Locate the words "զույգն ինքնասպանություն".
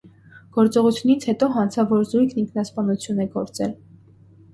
2.13-3.21